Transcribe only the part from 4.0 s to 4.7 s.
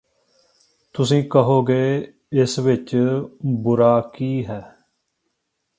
ਕੀ ਹੈ